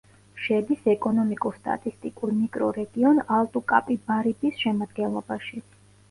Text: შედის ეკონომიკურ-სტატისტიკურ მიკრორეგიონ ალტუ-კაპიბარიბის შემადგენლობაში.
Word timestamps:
შედის 0.43 0.85
ეკონომიკურ-სტატისტიკურ 0.91 2.31
მიკრორეგიონ 2.37 3.19
ალტუ-კაპიბარიბის 3.35 4.57
შემადგენლობაში. 4.63 5.61